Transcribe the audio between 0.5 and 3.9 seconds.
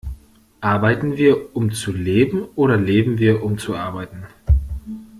Arbeiten wir, um zu leben oder leben wir, um zu